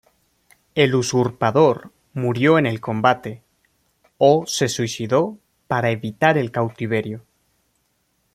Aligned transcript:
El 0.73 0.95
usurpador 0.95 1.91
murió 2.13 2.57
en 2.57 2.65
el 2.65 2.81
combate, 2.81 3.43
o 4.17 4.45
se 4.47 4.67
suicidó 4.67 5.37
para 5.67 5.91
evitar 5.91 6.39
el 6.39 6.49
cautiverio. 6.49 7.23